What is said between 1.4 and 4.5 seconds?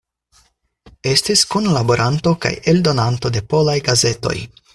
kunlaboranto kaj eldonanto de polaj gazetoj.